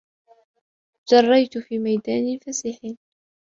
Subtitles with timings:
[1.09, 2.81] جَرَيْتُ فِي مَيْدَانٍ فَسِيحٍ.